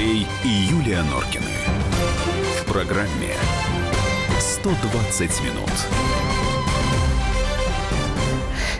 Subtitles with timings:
[0.00, 1.44] Андрей и Юлия Норкины.
[2.62, 3.34] В программе
[4.38, 5.70] 120 минут.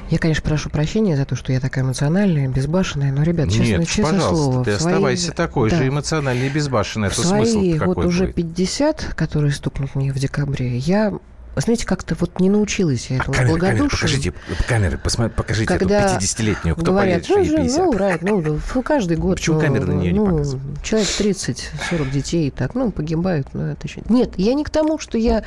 [0.09, 3.86] Я, конечно, прошу прощения за то, что я такая эмоциональная, безбашенная, но, ребят, честно, Нет,
[3.88, 4.64] честное пожалуйста, слово.
[4.64, 7.11] ты свои- оставайся такой да, же эмоциональный и безбашенный.
[7.11, 8.37] В Это смысл свои какой вот уже будет?
[8.37, 11.12] 50, которые стукнут мне в декабре, я,
[11.57, 14.00] знаете, как-то вот не научилась я А этому камеры, камеры, благодушию.
[14.00, 14.35] покажите,
[14.69, 18.22] камеры, посмотри, покажите Когда эту 50-летнюю, кто Говорят, поедет, ну, ей же, 50.
[18.22, 19.36] ну, ну, каждый год.
[19.36, 20.82] Почему ну, камеры на неё не ну, показывают?
[20.82, 24.03] Человек 30-40 детей и так, ну, погибают, ну, это еще...
[24.08, 25.44] Нет, я не к тому, что я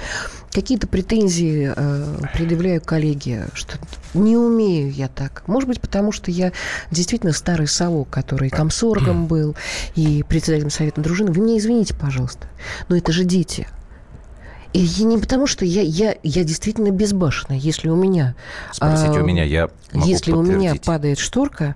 [0.52, 3.77] какие-то претензии э, предъявляю коллеге, что
[4.13, 5.44] не умею я так.
[5.47, 6.52] Может быть, потому что я
[6.91, 9.55] действительно старый совок, который комсоргом был
[9.95, 11.31] и председателем совета дружины.
[11.31, 12.47] Вы меня извините, пожалуйста,
[12.89, 13.67] но это же дети.
[14.73, 17.59] И не потому, что я, я, я действительно безбашенная.
[17.59, 18.35] Если у меня...
[18.71, 21.75] Спросите а, у меня, я могу Если у меня падает шторка,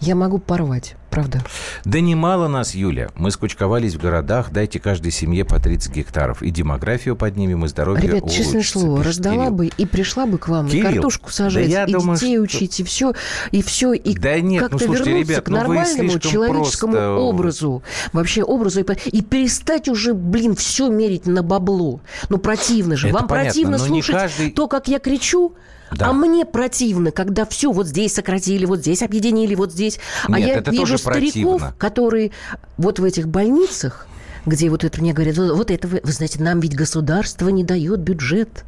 [0.00, 0.94] я могу порвать.
[1.14, 1.44] Правда.
[1.84, 3.08] Да немало нас, Юля.
[3.14, 4.50] Мы скучковались в городах.
[4.50, 6.42] Дайте каждой семье по 30 гектаров.
[6.42, 9.50] И демографию поднимем, и здоровье Ребят, честное улучшится, слово, пишет раздала Кирилл.
[9.54, 12.34] бы и пришла бы к вам, Кирилл, и картошку сажать, да я и думаю, детей
[12.34, 13.12] что- учить, и все,
[13.52, 16.92] и все, и Да нет, ну, как-то слушайте, вернуться ребят, к ну, нормальному слишком человеческому
[16.92, 17.82] просто- образу.
[18.12, 18.80] Вообще образу.
[18.80, 22.00] И, и перестать уже, блин, все мерить на бабло.
[22.28, 23.06] Ну, противно же.
[23.06, 25.54] Это Вам понятно, противно слушать каждый- то, как я кричу,
[25.96, 26.08] Да.
[26.08, 29.98] А мне противно, когда все вот здесь сократили, вот здесь объединили, вот здесь.
[30.26, 31.74] а Нет, я это вижу тоже стариков, противно.
[31.78, 32.30] которые
[32.76, 34.06] вот в этих больницах,
[34.46, 38.00] где вот это мне говорят, вот это вы, вы знаете, нам ведь государство не дает
[38.00, 38.64] бюджет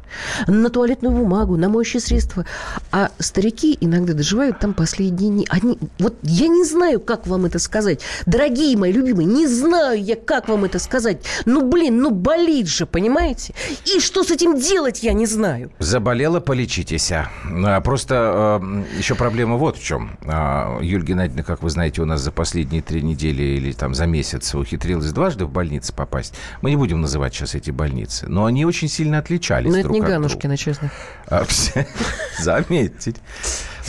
[0.47, 2.45] на туалетную бумагу, на моющие средства.
[2.91, 5.47] А старики иногда доживают там последние дни.
[5.49, 8.01] Они, вот я не знаю, как вам это сказать.
[8.25, 11.23] Дорогие мои любимые, не знаю я, как вам это сказать.
[11.45, 13.53] Ну, блин, ну болит же, понимаете?
[13.85, 15.71] И что с этим делать, я не знаю.
[15.79, 17.11] Заболела, полечитесь.
[17.11, 17.29] а.
[17.65, 20.17] А, Просто э, еще проблема вот в чем.
[20.25, 24.05] А, Юлия Геннадьевна, как вы знаете, у нас за последние три недели или там за
[24.05, 26.33] месяц ухитрилась дважды в больницу попасть.
[26.61, 29.93] Мы не будем называть сейчас эти больницы, но они очень сильно отличались Но это друг
[29.93, 30.19] не от друга.
[30.19, 30.91] Ганушкина, честно.
[31.27, 31.45] А,
[32.39, 33.13] Заметьте.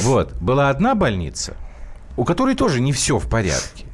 [0.00, 1.56] Вот, была одна больница,
[2.16, 3.86] у которой тоже не все в порядке.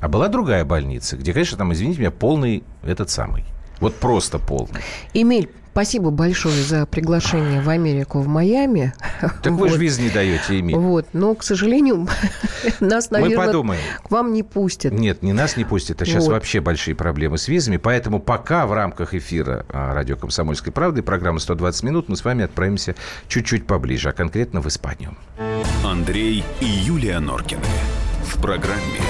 [0.00, 3.44] А была другая больница, где, конечно, там, извините меня, полный этот самый.
[3.80, 4.80] Вот просто полный.
[5.12, 8.94] Эмиль, спасибо большое за приглашение в Америку, в Майами.
[9.42, 9.80] Так вы же Вот.
[9.80, 10.74] виз не даете, Эмиль.
[10.74, 12.08] Вот, но, к сожалению,
[12.80, 13.80] нас, Мы наверное, подумаем.
[14.02, 14.92] к вам не пустят.
[14.92, 16.32] Нет, не нас не пустят, а сейчас Вот.
[16.32, 17.76] вообще большие проблемы с визами.
[17.76, 22.44] Поэтому пока в рамках эфира а, радио «Комсомольской правды» программы «120 минут» мы с вами
[22.44, 22.96] отправимся
[23.28, 25.16] чуть-чуть поближе, а конкретно в Испанию.
[25.84, 27.62] Андрей и Юлия Норкины.
[28.24, 29.00] В программе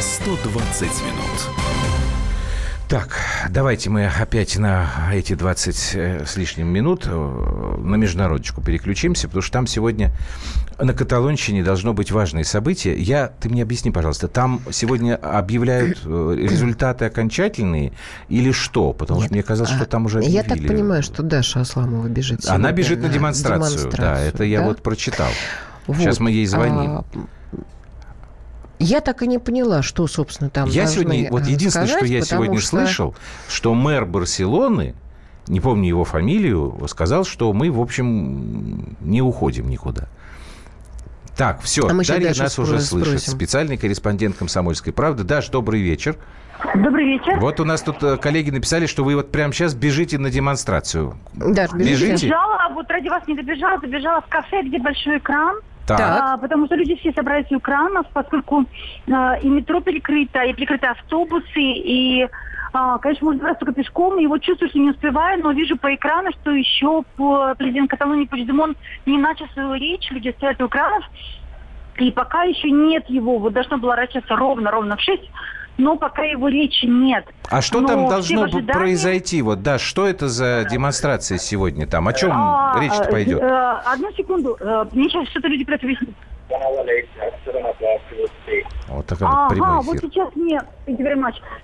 [0.00, 1.67] 120 минут.
[2.88, 3.18] Так,
[3.50, 9.42] давайте мы опять на эти 20 э, с лишним минут э, на международочку переключимся, потому
[9.42, 10.10] что там сегодня
[10.78, 12.98] на Каталонщине должно быть важное событие.
[12.98, 17.92] Я, ты мне объясни, пожалуйста, там сегодня объявляют э, результаты окончательные
[18.30, 18.94] или что?
[18.94, 20.72] Потому что мне казалось, что там уже А, Я так объявили.
[20.72, 23.92] понимаю, что Даша Асламова бежит Она бежит на демонстрацию.
[23.94, 24.66] Да, это я да?
[24.66, 25.28] вот прочитал.
[25.86, 25.98] Вот.
[25.98, 26.90] Сейчас мы ей звоним.
[26.90, 27.04] А,
[28.78, 32.12] Я так и не поняла, что, собственно, там Я сегодня, вот э, единственное, что сказать,
[32.12, 33.14] я потому сегодня что- слышал,
[33.48, 34.94] что мэр Барселоны,
[35.48, 40.08] не помню его фамилию, сказал, что мы, в общем, не уходим никуда.
[41.36, 43.08] Так, все, А Дарья нас уже слышит.
[43.20, 43.32] спросим.
[43.32, 45.22] Специальный корреспондент «Комсомольской правды».
[45.22, 46.16] Даш, добрый вечер.
[46.74, 47.38] Добрый вечер.
[47.38, 51.16] Вот у нас тут э, коллеги написали, что вы вот прямо сейчас бежите на демонстрацию.
[51.34, 51.92] Даш, бежите.
[52.06, 52.26] Бежите?
[52.26, 55.56] Бежала, а вот ради вас не добежала, забежала в кафе, где большой экран.
[55.96, 56.00] Так.
[56.00, 58.66] А, потому что люди все собрались у экранов, поскольку
[59.10, 62.28] а, и метро перекрыто, и перекрыты автобусы, и,
[62.72, 64.18] а, конечно, можно добраться только пешком.
[64.18, 68.26] И вот чувствую, что не успеваю, но вижу по экрану, что еще по президент Каталонии
[68.26, 68.76] Пучдемон
[69.06, 71.04] не начал свою речь, люди стоят у экранов.
[71.96, 75.22] И пока еще нет его, вот должно было начаться ровно-ровно в 6,
[75.78, 77.24] но пока его речи нет.
[77.48, 78.72] А что Но там должно ожидании.
[78.72, 79.40] произойти?
[79.42, 82.06] Вот, Даш, что это за демонстрация сегодня там?
[82.08, 83.40] О чем А, речь э, пойдет?
[83.42, 84.56] э, одну секунду.
[84.60, 86.10] Э, Мне сейчас что-то люди про это объяснят.
[88.88, 90.10] Вот такой вот прямой Ага, вот эфир.
[90.10, 90.60] сейчас мне,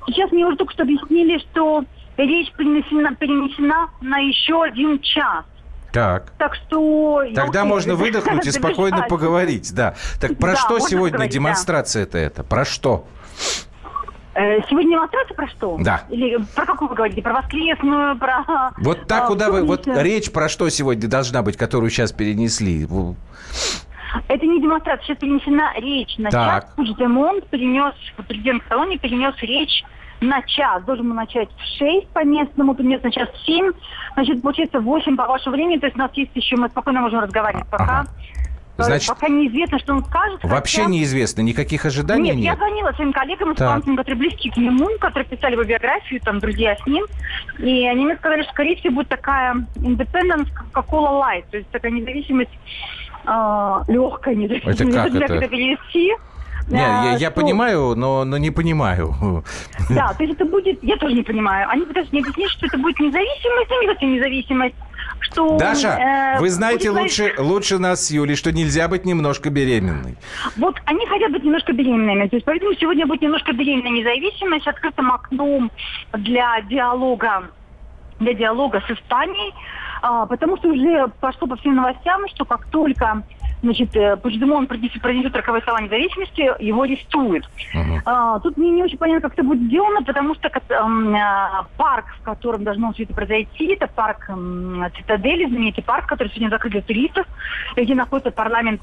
[0.06, 1.84] сейчас мне уже только что объяснили, что
[2.16, 5.44] речь перенесена, перенесена на еще один час.
[5.92, 6.32] Так.
[6.38, 7.22] Так что...
[7.22, 9.94] я Тогда успею можно выдохнуть и спокойно поговорить, да.
[10.20, 11.34] Так про Да, что сегодня поговорить, да.
[11.34, 12.44] демонстрация-то это?
[12.44, 13.06] Про что?
[14.34, 15.76] Э, Сегодня демонстрация про что?
[15.80, 16.02] Да.
[16.10, 17.22] Или про какую вы говорите?
[17.22, 18.72] Про воскресную, про...
[18.78, 19.64] Вот так, а, куда вы...
[19.64, 22.84] Вот речь про что сегодня должна быть, которую сейчас перенесли?
[22.86, 23.14] В-
[24.28, 26.64] Это не демонстрация, сейчас перенесена речь на Так.
[26.64, 26.72] час.
[26.76, 27.94] Пучдемон перенес,
[28.26, 29.84] президент Колонии перенес речь
[30.20, 30.82] на час.
[30.84, 33.72] Должен был начать в 6 по местному, перенес на час в 7.
[34.14, 37.20] Значит, получается 8 по вашему времени, то есть у нас есть еще, мы спокойно можем
[37.20, 37.84] разговаривать пока.
[38.00, 38.08] Ага.
[38.76, 40.40] Значит, пока неизвестно, что он скажет.
[40.42, 40.90] Вообще хотя...
[40.90, 42.36] неизвестно, никаких ожиданий нет?
[42.36, 42.44] нет?
[42.44, 46.76] я звонила своим коллегам, испанцам, которые близки к нему, которые писали его биографию, там, друзья
[46.76, 47.04] с ним,
[47.58, 51.92] и они мне сказали, что, скорее всего, будет такая independence Coca-Cola Light, то есть такая
[51.92, 52.50] независимость,
[53.26, 54.80] э, легкая независимость.
[54.80, 55.34] Это как это?
[55.34, 56.12] это перевести.
[56.68, 59.14] Не, я, А, я что- понимаю, но, но не понимаю.
[59.90, 61.68] Да, то есть это будет, я тоже не понимаю.
[61.68, 64.74] Они пытаются мне объяснить, что это будет независимость, а не совсем независимость.
[65.20, 69.50] Что, Даша, э, вы знаете будет лучше, лучше нас с Юлей, что нельзя быть немножко
[69.50, 70.16] беременной.
[70.56, 72.28] Вот они хотят быть немножко беременными.
[72.28, 75.70] То есть поэтому сегодня будет немножко беременная независимость, открытым окном
[76.12, 77.44] для диалога,
[78.20, 79.52] для диалога с Испанией,
[80.06, 83.22] А, потому что уже пошло по всем новостям, что как только
[83.64, 87.48] значит, э, Пучдемон принесет, произнесет роковые слова независимости, его арестуют.
[87.72, 88.02] Мгм.
[88.04, 92.22] А, тут мне не очень понятно, как это будет сделано, потому что а, парк, в
[92.22, 96.82] котором должно все это произойти, это парк эм, Цитадели, знаменитый парк, который сегодня закрыт для
[96.82, 97.26] туристов,
[97.76, 98.80] где находится парламент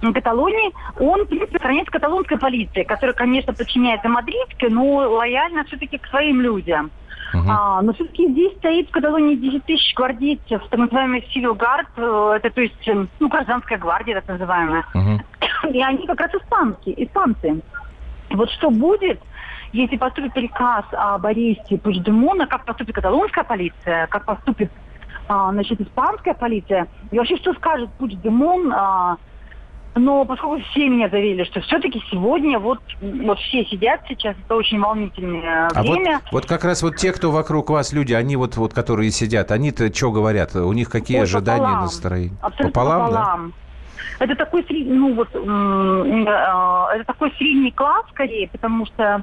[0.00, 6.06] Каталонии, он, в принципе, охраняется каталонской полицией, которая, конечно, подчиняется мадридской, но лояльна все-таки к
[6.06, 6.90] своим людям.
[7.32, 7.50] Мгм.
[7.50, 12.36] А, но все-таки здесь стоит в Каталонии 10 тысяч гвардейцев, так называемый Civil Guard, э,
[12.36, 14.84] это то есть, э, ну, гражданская гвардия, так называемая.
[14.94, 15.20] Мгм.
[15.72, 17.60] И они как раз испанские, испанцы.
[18.30, 19.20] Вот что будет,
[19.72, 24.70] если поступит приказ об аресте Пучдемона, как поступит каталонская полиция, как поступит
[25.28, 29.18] а, значит, испанская полиция, и вообще что скажет Пучдемон, а,
[29.94, 34.80] но поскольку все меня заверили, что все-таки сегодня вот, вот все сидят сейчас, это очень
[34.80, 36.20] волнительное А вот, время.
[36.30, 39.92] вот как раз вот те, кто вокруг вас, люди, они вот, вот которые сидят, они-то
[39.94, 40.54] что говорят?
[40.54, 41.82] У них какие Ой, ожидания, пополам.
[41.82, 42.36] настроения?
[42.40, 43.52] Абсолютно пополам, пополам.
[44.20, 49.22] Это такой ну вот, э, это такой средний класс скорее, потому что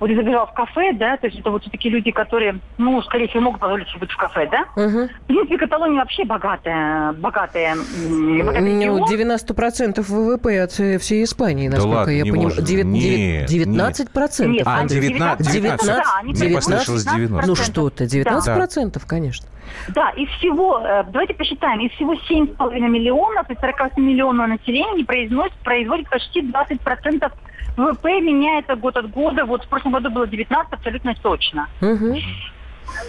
[0.00, 3.28] вот я забежала в кафе, да, то есть это вот все-таки люди, которые, ну, скорее
[3.28, 4.64] всего, могут позволить себе быть в кафе, да.
[4.76, 5.08] Мгм.
[5.08, 9.04] В принципе, Каталония вообще богатая, богатая, м, богатый Ну, регион.
[9.08, 12.50] 90% ВВП от э, всей Испании, Да насколько ладно, я понимаю.
[12.62, 14.46] Девят- Нет, девят- 19%.
[14.50, 17.46] Нет, А, они 19, 19, да, они Мне придумали послышалось 90.
[17.48, 19.48] Ну что ты, 19%, конечно.
[19.88, 25.04] Да, из всего, э, давайте посчитаем, из всего 7,5 миллионов, из 48 миллионов населения не
[25.04, 27.32] произносит, производит почти 20%
[27.78, 29.44] ВВП, меняется год от года.
[29.44, 31.68] Вот в прошлом году было 19, абсолютно точно.
[31.80, 32.16] Мгм.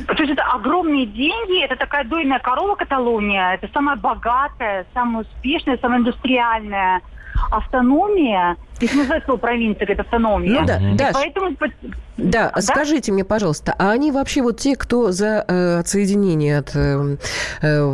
[0.07, 5.77] То есть это огромные деньги, это такая дойная корова Каталония, это самая богатая, самая успешная,
[5.77, 7.01] самая индустриальная
[7.51, 8.57] автономия.
[8.79, 10.59] Их называют слово провинция, это автономия.
[10.59, 11.55] Ну да, да, Поэтому
[12.17, 12.61] Да, Да?
[12.61, 17.17] скажите мне, пожалуйста, а они вообще вот те, кто за э, отсоединение от э,
[17.61, 17.85] э,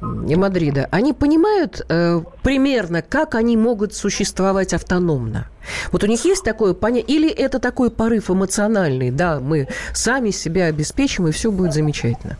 [0.00, 5.48] Мадрида, они понимают э, примерно, как они могут существовать автономно?
[5.92, 10.66] Вот у них есть такое понятие, или это такой порыв эмоциональный, да, мы сами себя
[10.66, 12.36] обеспечим, и все будет замечательно.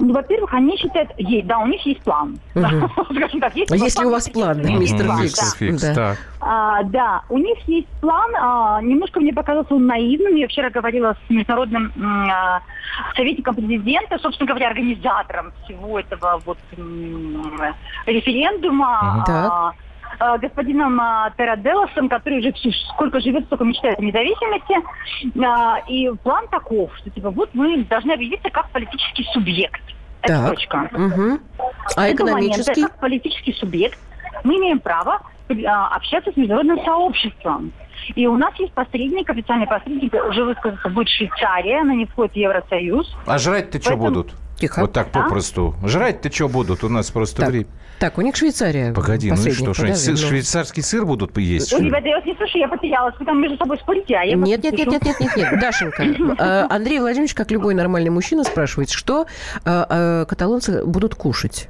[0.00, 2.38] Ну, во-первых, они считают, есть, да, у них есть план.
[2.54, 5.06] Скажем так, есть А есть ли у вас план, мистер
[5.58, 5.82] Фикс?
[5.82, 5.94] да.
[5.94, 6.18] Так.
[6.40, 8.30] А, да, у них есть план.
[8.36, 10.34] а, немножко мне показался он наивным.
[10.34, 11.92] Я вчера говорила с международным
[12.30, 12.60] а,
[13.16, 16.58] советником президента, собственно говоря, организатором всего этого вот
[18.06, 19.24] референдума.
[19.26, 19.83] Мгм.
[20.18, 24.76] А, господином а, Тераделосом, который уже всю- сколько живет, столько мечтает о независимости.
[25.44, 29.80] А, и план таков, что типа вот мы должны объявиться как политический субъект.
[30.22, 30.50] Это Так.
[30.54, 30.88] точка.
[30.92, 31.40] Мгм.
[31.96, 32.82] А экономический?
[32.82, 33.98] как политический субъект,
[34.42, 35.20] мы имеем право
[35.66, 37.72] а, общаться с международным сообществом.
[38.14, 42.36] И у нас есть посредник, официальный посредник, уже высказался, будет Швейцария, она не входит в
[42.36, 43.14] Евросоюз.
[43.26, 44.34] А жрать-то что Поэтому- будут?
[44.56, 44.80] Тихо.
[44.80, 45.22] Вот так А?
[45.22, 45.74] попросту.
[45.84, 46.84] Жрать-то что будут?
[46.84, 47.66] У нас просто Так, время.
[47.98, 48.92] так, у них Швейцария.
[48.92, 51.72] Погоди, ну и что, что сыр- швейцарский сыр будут есть?
[51.72, 53.14] Ой, ребята, я вас не слышу, я потерялась.
[53.18, 55.60] Вы там между собой спорите, а я Нет, не нет, нет, нет, нет, нет, нет.
[55.60, 56.02] Дашенька,
[56.38, 59.26] э, Андрей Владимирович, как любой нормальный мужчина, спрашивает, что
[59.64, 61.68] э, э, каталонцы будут кушать.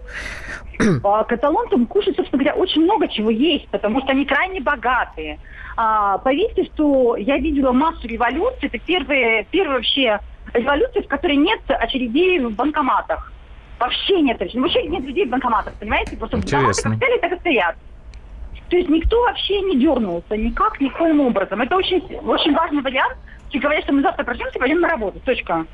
[1.05, 5.39] А, Каталонцам кушать, собственно говоря, очень много чего есть, потому что они крайне богатые.
[5.77, 8.69] А, поверьте, что я видела массу революций.
[8.69, 10.19] Это первые, первые вообще
[10.55, 13.33] революции, в которой нет очередей в банкоматах.
[13.79, 14.61] Вообще нет очередей.
[14.63, 16.17] Вообще нет людей в банкоматах, понимаете?
[16.17, 16.91] Просто банкоматы Интересно.
[16.91, 17.77] как стояли, так и стоят.
[18.71, 21.61] То есть никто вообще не дернулся, никак, никоим образом.
[21.61, 23.17] Это очень, очень важный вариант.
[23.55, 25.21] И говорят, что мы завтра проснемся и пойдем на работу.
[25.21, 25.65] Точка.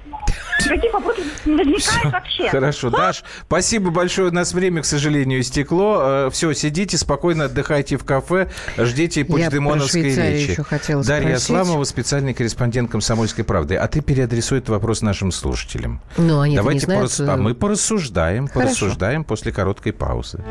[0.67, 2.49] Никаких вопросов не возникает вообще.
[2.51, 4.29] Хорошо, Даш, спасибо большое.
[4.29, 6.29] У нас время, к сожалению, истекло.
[6.31, 10.51] Все, сидите, спокойно отдыхайте в кафе, ждите пучдемоновской речи.
[10.51, 11.37] еще хотела Дарья.
[11.37, 13.77] Асламова, специальный корреспондент «Комсомольской правды».
[13.77, 16.03] А ты переадресуй этот вопрос нашим слушателям.
[16.19, 17.11] Ну, они Давайте не знают.
[17.11, 18.61] порас- А мы порассуждаем, Хорошо.
[18.61, 20.45] порассуждаем после короткой паузы.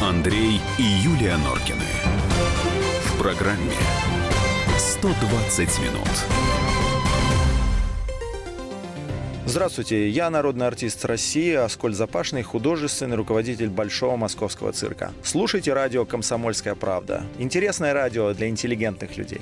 [0.00, 1.84] Андрей и Юлия Норкины.
[3.24, 3.72] В программе
[4.76, 6.08] 120 минут.
[9.46, 15.14] Здравствуйте, я народный артист России Аскольд Запашный, художественный руководитель Большого Московского цирка.
[15.22, 17.22] Слушайте радио «Комсомольская правда».
[17.38, 19.40] Интересное радио для интеллигентных людей.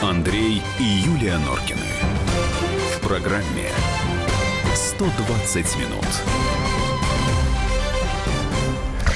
[0.00, 1.80] Андрей и Юлия Норкины.
[2.96, 3.68] В программе
[4.74, 6.04] 120 минут.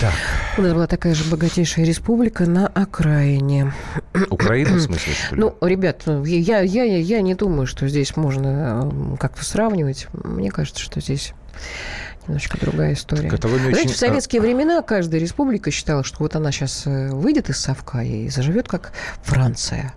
[0.00, 0.14] Так.
[0.56, 3.72] У нас была такая же богатейшая республика на окраине.
[4.30, 5.40] Украина, в смысле, что ли?
[5.40, 10.06] Ну, ребят, ну, я, я, я, я не думаю, что здесь можно как-то сравнивать.
[10.12, 11.32] Мне кажется, что здесь
[12.28, 13.28] немножечко другая история.
[13.28, 13.94] Каталония Знаете, очень...
[13.94, 18.28] в советские времена каждая республика считала, что вот она сейчас э, выйдет из совка и
[18.28, 19.94] заживет как Франция.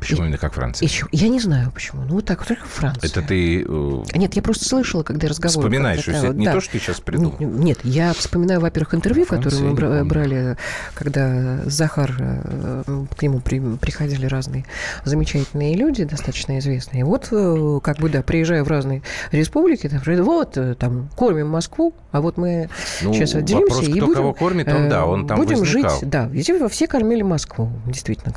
[0.00, 0.86] Почему именно как Франция?
[0.86, 2.02] Еще, я не знаю почему.
[2.02, 3.08] Ну, вот так, только Франция.
[3.08, 3.62] Это ты...
[3.62, 5.50] э, Нет, я просто слышала, когда разговор...
[5.64, 6.52] Вспоминаешь, это не да.
[6.52, 7.34] то, что ты сейчас придумал.
[7.40, 10.56] Нет, я вспоминаю, во-первых, интервью, которое мы бра- брали,
[10.94, 12.82] когда Захар, э,
[13.16, 14.64] к нему при- приходили разные
[15.04, 17.00] замечательные люди, достаточно известные.
[17.00, 19.02] И вот, э, как бы, да, приезжая в разные
[19.32, 22.68] республики, там, вот, э, там, кормим Москву, а вот мы
[23.02, 24.14] Ну, сейчас отделимся вопрос, и кто будем...
[24.14, 25.98] кого кормит, он, да, он там Будем возникал.
[26.00, 28.32] жить, да, везде все кормили Москву, действительно.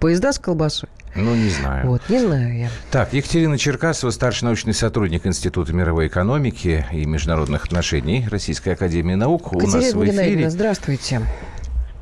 [0.00, 0.85] Поезда с колбасой.
[1.14, 1.88] Ну, не знаю.
[1.88, 2.68] Вот, не знаю я.
[2.90, 9.52] Так, Екатерина Черкасова, старший научный сотрудник Института мировой экономики и международных отношений Российской академии наук.
[9.54, 10.50] У нас в Геннадьевна, эфире.
[10.50, 11.22] здравствуйте.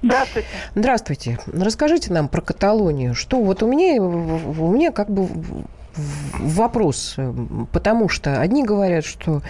[0.02, 0.48] Здравствуйте.
[0.74, 1.38] Здравствуйте.
[1.46, 3.14] Расскажите нам про Каталонию.
[3.14, 5.28] Что вот у меня, у меня как бы
[6.38, 7.16] вопрос,
[7.72, 9.42] потому что одни говорят, что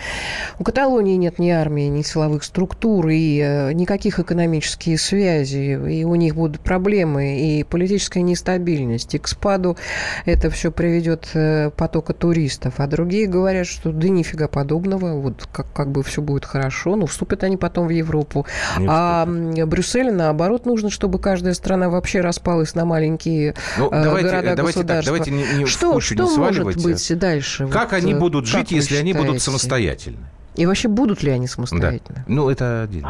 [0.58, 6.14] у Каталонии нет ни армии, ни силовых структур, и э, никаких экономических связей, и у
[6.14, 9.76] них будут проблемы, и политическая нестабильность, и к спаду
[10.24, 12.74] это все приведет э, потока туристов.
[12.78, 17.06] А другие говорят, что да нифига подобного, вот как, как бы все будет хорошо, ну,
[17.06, 18.46] вступят они потом в Европу.
[18.78, 24.02] Не а м, Брюсселю, наоборот, нужно, чтобы каждая страна вообще распалась на маленькие Ну, э,
[24.02, 26.88] давайте, города, давайте так, давайте не, не что что не может сваливайте.
[26.88, 27.66] быть дальше?
[27.68, 29.44] Как Вот, они э, будут как жить, если они будут считаете?
[29.44, 30.26] самостоятельны?
[30.56, 31.52] И вообще будут ли они Да.
[31.52, 32.24] самостоятельны?
[32.26, 33.06] Ну, это один.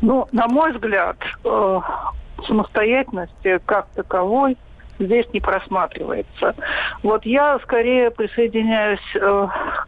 [0.00, 1.80] Ну, на мой взгляд, э,
[2.46, 4.56] самостоятельности как таковой
[4.98, 6.54] здесь не просматривается.
[7.02, 9.46] Вот я скорее присоединяюсь э,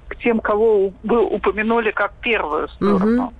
[0.08, 3.32] к тем, кого вы упомянули как первую сторону.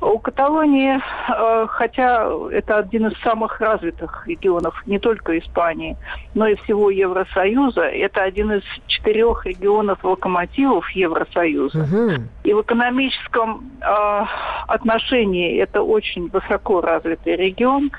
[0.00, 5.96] У Каталонии, э, хотя это один из самых развитых регионов не только Испании,
[6.34, 11.78] но и всего Евросоюза, это один из четырех регионов локомотивов Евросоюза.
[11.80, 12.28] Мгм.
[12.44, 14.24] И в экономическом э,
[14.68, 17.90] отношении это очень высоко развитый регион.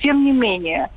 [0.00, 0.90] Тем не менее,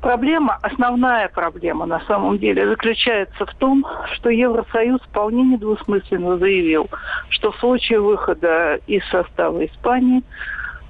[0.00, 3.84] проблема, основная проблема на самом деле заключается в том,
[4.14, 6.88] что Евросоюз вполне недвусмысленно заявил,
[7.28, 10.22] что в случае выхода из состава Испании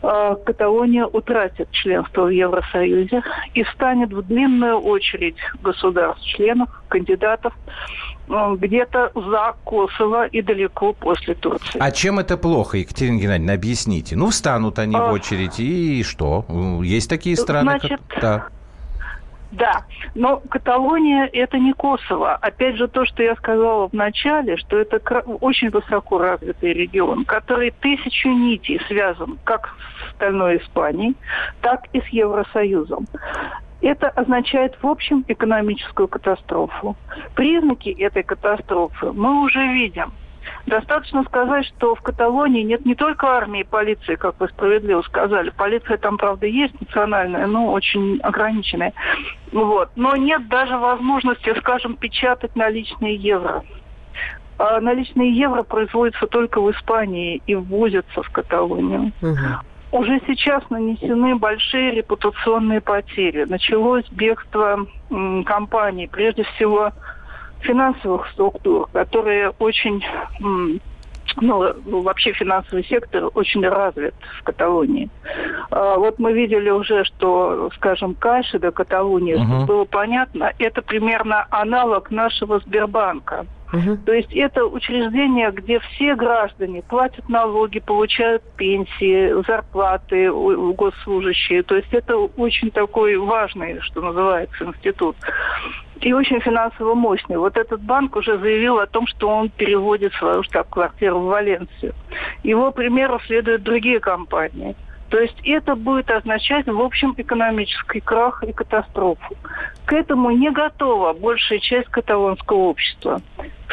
[0.02, 3.22] э, Каталония утратит членство в Евросоюзе
[3.54, 7.52] и встанет в длинную очередь государств-членов, кандидатов,
[8.28, 11.78] где-то за Косово и далеко после Турции.
[11.78, 14.16] А чем это плохо, Екатерина Геннадьевна, объясните?
[14.16, 15.12] Ну, встанут они в А.
[15.12, 16.44] очередь, и что?
[16.82, 18.20] Есть такие страны, Значит, как...
[18.20, 18.46] Да.
[19.52, 19.84] Да,
[20.16, 22.34] но Каталония это не Косово.
[22.34, 24.98] Опять же, то, что я сказала в начале, что это
[25.40, 31.14] очень высоко развитый регион, который тысячу нитей связан как с остальной Испанией,
[31.60, 33.06] так и с Евросоюзом.
[33.84, 36.96] Это означает, в общем, экономическую катастрофу.
[37.34, 40.14] Признаки этой катастрофы мы уже видим.
[40.64, 45.50] Достаточно сказать, что в Каталонии нет не только армии и полиции, как вы справедливо сказали.
[45.50, 48.94] Полиция там, правда, есть национальная, но очень ограниченная.
[49.52, 49.90] Вот.
[49.96, 53.64] Но нет даже возможности, скажем, печатать наличные евро.
[54.56, 59.12] А наличные евро производятся только в Испании и ввозятся в Каталонию.
[59.20, 59.60] Мгм.
[59.94, 63.44] Уже сейчас нанесены большие репутационные потери.
[63.44, 64.88] Началось бегство
[65.46, 66.90] компаний, прежде всего
[67.60, 70.04] финансовых структур, которые очень,
[70.40, 75.10] ну, ну, вообще финансовый сектор очень развит в Каталонии.
[75.70, 81.46] А, вот мы видели уже, что, скажем, Каши до Каталонии, чтобы было понятно, это примерно
[81.50, 83.46] аналог нашего Сбербанка.
[84.06, 91.62] То есть это учреждение, где все граждане платят налоги, получают пенсии, зарплаты госслужащие.
[91.62, 95.16] То есть это очень такой важный, что называется, институт.
[96.00, 97.36] И очень финансово мощный.
[97.36, 101.94] Вот этот банк уже заявил о том, что он переводит свою штаб-квартиру в Валенсию.
[102.42, 104.76] Его примеру следуют другие компании.
[105.14, 109.36] То есть это будет означать, в общем, экономический крах и катастрофу.
[109.84, 113.22] К этому не готова большая часть каталонского общества.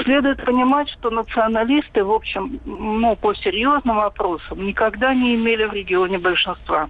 [0.04, 6.20] Следует понимать, что националисты, в общем, ну, по серьезным вопросам, никогда не имели в регионе
[6.20, 6.90] большинства.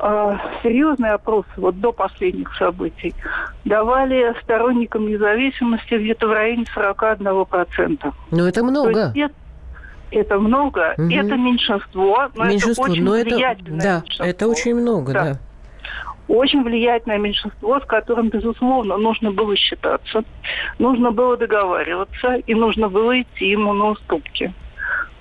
[0.00, 3.14] э, серьезные опросы вот до последних событий
[3.66, 8.14] давали сторонникам независимости где-то в районе 41%.
[8.30, 9.12] Ну, это много.
[9.12, 9.34] То есть
[10.14, 11.10] это много, Мгм.
[11.10, 14.24] это меньшинство, но меньшинство, это очень но это, влиятельное да, меньшинство.
[14.26, 15.24] это очень много, Да.
[15.24, 15.38] да.
[16.26, 20.24] Очень влиятельное меньшинство, с которым, безусловно, нужно было считаться,
[20.78, 24.52] нужно было договариваться и нужно было идти ему на уступки.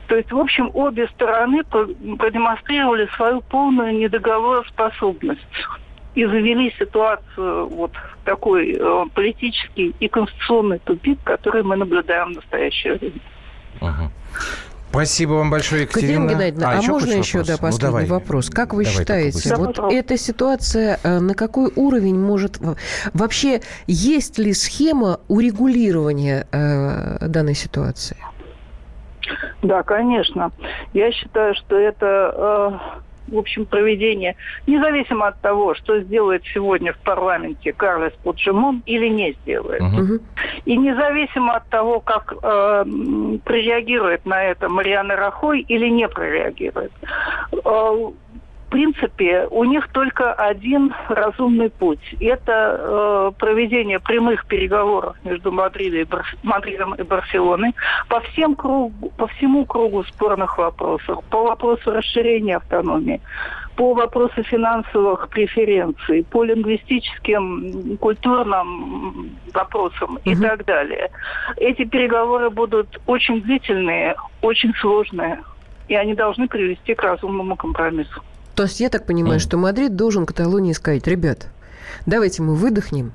[0.07, 5.41] То есть, в общем, обе стороны про- продемонстрировали свою полную недоговороспособность
[6.15, 12.35] и завели ситуацию вот в такой э, политический и конституционный тупик, который мы наблюдаем в
[12.35, 13.19] настоящее время.
[13.81, 14.11] Мгм.
[14.93, 16.27] Спасибо вам большое, Екатерина.
[16.27, 17.47] Катерина Геннадьевна, а, еще можно еще, вопрос?
[17.47, 18.05] да, Ну, последний давай.
[18.05, 18.49] вопрос?
[18.51, 22.59] Как вы Давай считаете, вот эта ситуация э, на какой уровень может...
[23.11, 28.17] Вообще, есть ли схема урегулирования э, данной ситуации?
[29.63, 30.51] Да, конечно.
[30.93, 34.35] Я считаю, что это, э, в общем, проведение,
[34.67, 39.81] независимо от того, что сделает сегодня в парламенте Карлес Пуджимон или не сделает.
[39.81, 40.19] Мгм.
[40.65, 42.85] И независимо от того, как э,
[43.43, 46.91] прореагирует на это Мариана Рахой или не прореагирует.
[47.51, 48.11] Э,
[48.73, 52.15] принципе, у них только один разумный путь.
[52.19, 57.73] Это э, проведение прямых переговоров между Мадридом и, Бар- Мадридом и Барселоной
[58.09, 61.23] по, всем кругу, по всему кругу спорных вопросов.
[61.29, 63.21] По вопросу расширения автономии,
[63.75, 70.41] по вопросу финансовых преференций, по лингвистическим, культурным вопросам и Мгм.
[70.41, 71.09] так далее.
[71.57, 75.37] Эти переговоры будут очень длительные, очень сложные,
[75.87, 78.21] и они должны привести к разумному компромиссу.
[78.55, 79.39] То есть я так понимаю, Мгм.
[79.39, 81.47] что Мадрид должен Каталонии сказать, ребят,
[82.05, 83.11] давайте мы выдохнем,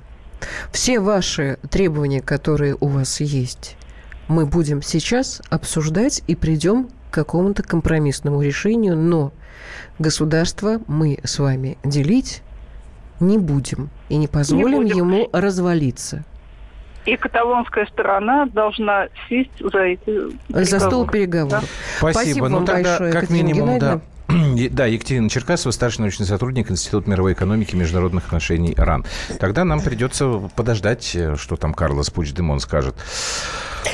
[0.72, 3.76] все ваши требования, которые у вас есть,
[4.28, 9.32] мы будем сейчас обсуждать и придем к какому-то компромиссному решению, но
[9.98, 12.42] государство мы с вами делить
[13.20, 14.96] не будем и не позволим будем.
[14.96, 16.24] ему развалиться.
[17.04, 21.10] И каталонская сторона должна сесть за эти За стол переговоры.
[21.12, 21.70] переговоров.
[21.98, 22.20] Спасибо.
[22.22, 23.74] Спасибо ну, вам тогда, большое, как Екатерина минимум, да.
[23.74, 23.94] Геннадьевна.
[23.96, 29.04] Да, Екатерина Черкасова, старший научный сотрудник Института мировой экономики и международных отношений РАН.
[29.40, 32.94] Тогда нам придется подождать, э, что там Карлос Пучдемон скажет.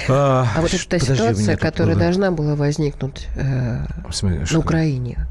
[0.08, 4.58] А, А вот эта подожди, ситуация, которая было- должна была возникнуть э, смысле, на?
[4.58, 5.26] Украине.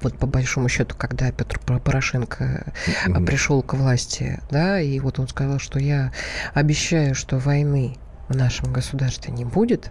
[0.00, 3.26] Вот по большому счету, когда Петр Поро- Порошенко э, Мгм.
[3.26, 6.12] пришел к власти, да, и вот он сказал, что я
[6.54, 7.98] обещаю, что войны
[8.30, 9.90] в нашем государстве не будет.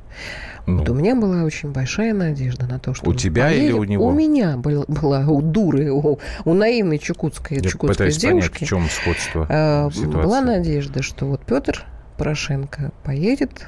[0.66, 3.76] Ну, Вот у меня была очень большая надежда на то, что У тебя или поедет.
[3.80, 4.08] у него?
[4.08, 8.54] У меня был- была у дуры, у, у наивной чукотской, я чукотской пытаюсь девушки.
[8.54, 10.24] понять, в чем сходство э, ситуации.
[10.24, 11.86] была надежда, что вот Петр
[12.18, 13.68] Порошенко поедет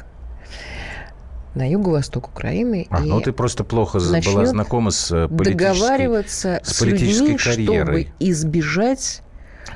[1.53, 6.61] на юго-восток Украины А, и ну ты просто плохо была знакома с э, политической договариваться
[6.63, 8.03] с с, политической людьми, карьерой.
[8.03, 9.21] чтобы избежать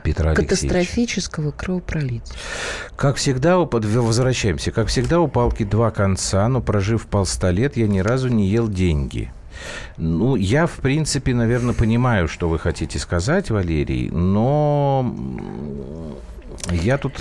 [0.04, 2.36] Петра катастрофического кровопролития.
[2.96, 4.72] Как всегда, возвращаемся.
[4.72, 8.68] Как всегда, у палки два конца, но прожив полста лет, я ни разу не ел
[8.68, 9.32] деньги.
[9.98, 15.16] Ну, я, в принципе, наверное, понимаю, что вы хотите сказать, Валерий, но
[16.72, 17.14] я тут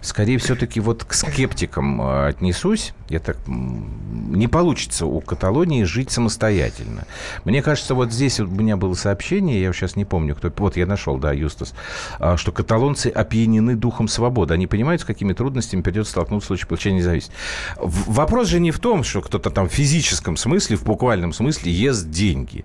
[0.00, 2.94] скорее все-таки вот к скептикам э, отнесусь.
[3.08, 7.06] Я так, не получится у Каталонии жить самостоятельно.
[7.44, 10.52] Мне кажется, вот здесь у меня было сообщение, я сейчас не помню, кто...
[10.56, 11.74] Вот я нашел, да, Юстас,
[12.18, 14.54] а, что каталонцы опьянены духом свободы.
[14.54, 17.34] Они понимают, с какими трудностями придется столкнуться в случае получения независимости.
[17.78, 22.10] Вопрос же не в том, что кто-то там в физическом смысле, в буквальном смысле ест
[22.10, 22.64] деньги.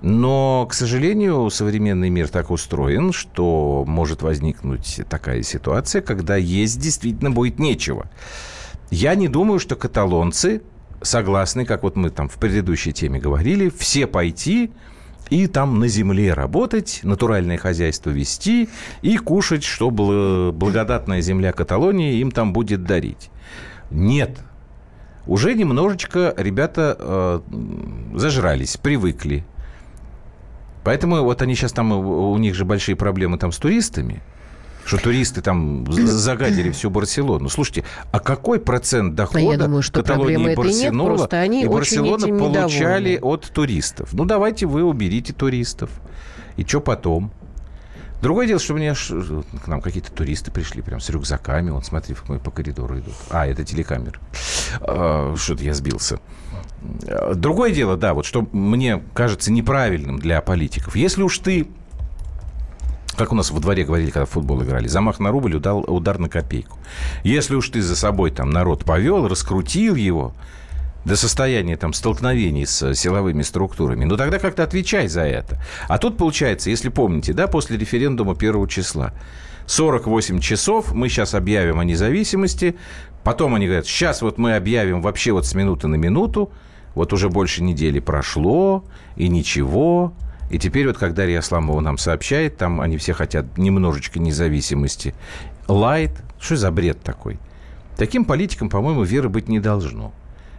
[0.00, 7.30] Но, к сожалению, современный мир так устроен, что может возникнуть такая ситуация, когда есть действительно
[7.30, 8.10] будет нечего.
[8.90, 10.62] Я не думаю, что каталонцы
[11.00, 14.70] согласны, как вот мы там в предыдущей теме говорили, все пойти
[15.30, 18.68] и там на земле работать, натуральное хозяйство вести
[19.00, 23.30] и кушать, что бл- благодатная земля Каталонии им там будет дарить.
[23.90, 24.38] Нет.
[25.26, 27.40] Уже немножечко ребята э,
[28.14, 29.44] зажрались, привыкли.
[30.84, 34.22] Поэтому вот они сейчас там, у у них же большие проблемы там с туристами,
[34.84, 37.48] что туристы там загадили всю Барселону.
[37.48, 41.68] Слушайте, а какой процент дохода думаю, что Каталонии и этой нет, Барселона, просто они и
[41.68, 43.34] Барселона получали недовольны.
[43.34, 44.08] от туристов?
[44.12, 45.90] Ну, давайте вы уберите туристов.
[46.56, 47.32] И что потом?
[48.22, 51.70] Другое дело, что ш- к нам какие-то туристы пришли прям с рюкзаками.
[51.70, 53.14] Вот смотри, мы по коридору идут.
[53.30, 54.18] А, это телекамера.
[55.36, 56.20] Что-то я сбился.
[57.08, 60.94] А, Другое дело, да, вот что мне кажется неправильным для политиков.
[60.96, 61.66] Если уж ты
[63.16, 66.18] как у нас во дворе говорили, когда в футбол играли, замах на рубль, удар, удар
[66.18, 66.78] на копейку.
[67.24, 70.34] Если уж ты за собой там народ повел, раскрутил его,
[71.04, 75.60] до состояния там столкновений с силовыми структурами, ну тогда как-то отвечай за это.
[75.88, 79.12] А тут получается, если помните, да, после референдума первого числа,
[79.66, 82.76] 48 часов, мы сейчас объявим о независимости,
[83.24, 86.52] потом они говорят, сейчас вот мы объявим вообще вот с минуты на минуту,
[86.94, 88.84] вот уже больше недели прошло,
[89.16, 90.12] и ничего,
[90.50, 95.14] и теперь вот, когда Дарья Асламова нам сообщает, там они все хотят немножечко независимости.
[95.66, 97.38] Лайт, что за бред такой?
[97.96, 100.12] Таким политикам, по-моему, веры быть не должно.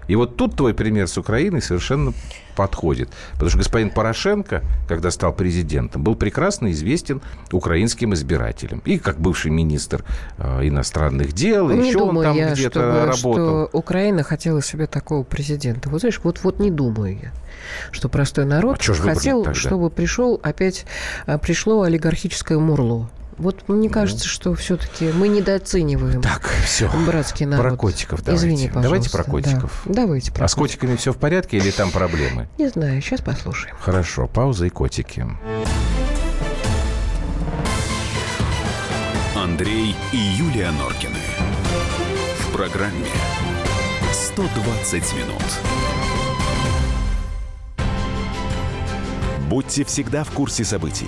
[0.07, 2.13] И вот тут твой пример с Украиной совершенно
[2.55, 3.09] подходит.
[3.33, 8.81] Потому что господин Порошенко, когда стал президентом, был прекрасно известен украинским избирателям.
[8.85, 10.03] И как бывший министр
[10.37, 13.67] э, иностранных дел, не еще думаю он там я, где-то чтобы, работал.
[13.67, 15.89] что Украина хотела себе такого президента.
[15.89, 17.31] Вот знаешь, вот, вот не думаю я,
[17.91, 20.85] что простой народ А хотел, чтобы пришел опять
[21.25, 23.09] а, пришло олигархическое мурло.
[23.37, 26.21] Вот мне кажется, что все-таки мы недооцениваем Ну.
[26.21, 26.89] Так, все.
[27.05, 27.65] братский народ.
[27.65, 28.45] Про котиков давайте.
[28.45, 28.83] Извини, пожалуйста.
[28.83, 29.31] Давайте про да.
[29.31, 29.81] котиков.
[29.85, 30.79] Давайте про А с котиков.
[30.81, 32.47] котиками все в порядке или там проблемы?
[32.57, 33.75] Не знаю, сейчас послушаем.
[33.79, 35.25] Хорошо, пауза и котики.
[39.35, 41.19] Андрей и Юлия Норкины.
[42.39, 43.07] В программе
[44.11, 45.43] 120 минут.
[49.49, 51.07] Будьте всегда в курсе событий.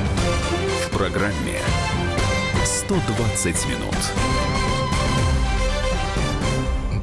[1.01, 1.57] Программе
[2.63, 3.95] 120 минут.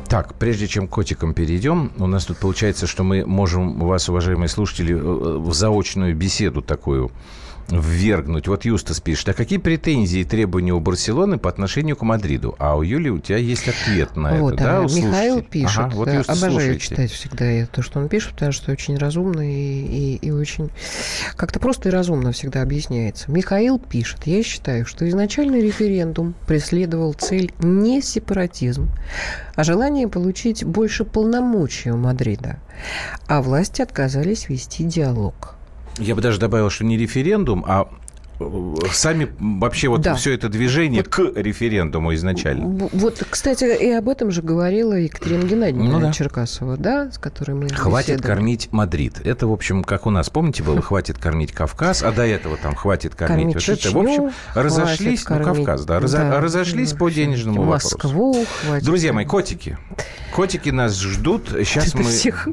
[0.09, 4.49] Так, прежде чем к котикам перейдем, у нас тут получается, что мы можем вас, уважаемые
[4.49, 7.11] слушатели, э, в заочную беседу такую
[7.71, 8.49] ввергнуть.
[8.49, 12.55] Вот Юстас пишет, а какие претензии и требования у Барселоны по отношению к Мадриду?
[12.59, 15.79] А у Юли у тебя есть ответ на вот, это, да, а у Михаил пишет.
[15.79, 16.85] Ага, вот Юстас, обожаю слушайте.
[16.87, 20.71] читать всегда то, что он пишет, потому что очень разумно и, и, и очень
[21.37, 23.31] как-то просто и разумно всегда объясняется.
[23.31, 28.91] Михаил пишет, я считаю, что изначальный референдум преследовал цель не сепаратизм,
[29.55, 32.61] а желание получить больше полномочий у Мадрида.
[33.27, 35.58] А власти отказались вести диалог.
[35.99, 37.89] Я бы даже добавил, что не референдум, а
[38.41, 40.15] э, сами вообще вот Да.
[40.15, 41.09] все это движение Вот.
[41.09, 42.89] к референдуму изначально.
[42.93, 46.13] Вот, кстати, и об этом же говорила Екатерина Геннадьевна Ну да.
[46.13, 48.35] Черкасова, да, с которой мы Хватит беседовали.
[48.37, 49.21] кормить Мадрид.
[49.25, 52.77] Это, в общем, как у нас, помните, было «Хватит кормить Кавказ», а до этого там
[52.77, 53.91] «Хватит кормить, Кормить вот это».
[53.91, 57.97] В общем, Чечню, разошлись, ну, кормить, Кавказ, да, разо- да, разошлись по денежному вопросу.
[58.01, 58.85] Москву хватит.
[58.87, 59.77] Друзья мои, котики.
[60.33, 61.49] Котики нас ждут.
[61.49, 62.05] Сейчас Ты мы...
[62.05, 62.47] всех,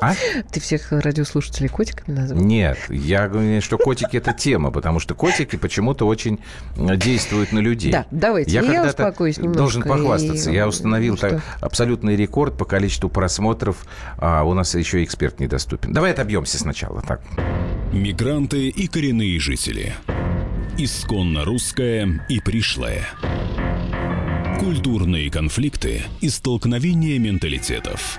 [0.00, 0.14] А?
[0.50, 2.40] ты всех радиослушателей котиками назвал?
[2.42, 6.40] Нет, я говорю, что котики это тема, потому что котики почему-то очень
[6.76, 7.92] действуют на людей.
[7.92, 8.50] Да, давайте.
[8.52, 10.50] Я Я когда-то успокоюсь немножко должен похвастаться.
[10.50, 11.30] и- Я установил что?
[11.30, 13.86] так, абсолютный рекорд по количеству просмотров.
[14.18, 15.92] А у нас еще эксперт недоступен.
[15.92, 17.02] Давай отобьемся сначала.
[17.02, 17.20] Так.
[17.92, 19.92] Мигранты и коренные жители.
[20.78, 23.06] Исконно русское и пришлое.
[24.58, 28.18] Культурные конфликты и столкновения менталитетов.